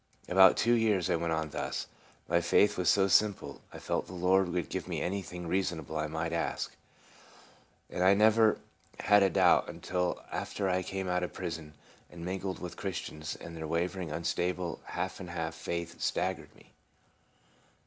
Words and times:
About 0.27 0.57
two 0.57 0.73
years 0.73 1.11
I 1.11 1.15
went 1.15 1.31
on 1.31 1.51
thus. 1.51 1.85
My 2.27 2.41
faith 2.41 2.75
was 2.75 2.89
so 2.89 3.07
simple, 3.07 3.61
I 3.71 3.77
felt 3.77 4.07
the 4.07 4.13
Lord 4.15 4.49
would 4.49 4.67
give 4.67 4.87
me 4.87 4.99
anything 4.99 5.45
reasonable 5.45 5.95
I 5.95 6.07
might 6.07 6.33
ask. 6.33 6.75
And 7.87 8.03
I 8.03 8.15
Ji'OXA' 8.15 8.17
7JV 8.17 8.17
THE 8.17 8.17
PRISON. 8.17 8.17
35 8.17 8.17
never 8.17 8.59
had 9.13 9.21
a 9.23 9.29
doubt 9.29 9.69
until 9.69 10.21
after 10.31 10.67
I 10.67 10.81
came 10.81 11.07
out 11.07 11.21
of 11.21 11.33
prison 11.33 11.75
and 12.09 12.25
mingled 12.25 12.57
with 12.57 12.77
Christians, 12.77 13.35
and 13.35 13.55
their 13.55 13.67
wavering, 13.67 14.11
unstable, 14.11 14.81
half 14.85 15.19
and 15.19 15.29
half 15.29 15.53
faith 15.53 16.01
stag 16.01 16.37
gered 16.37 16.55
me. 16.55 16.73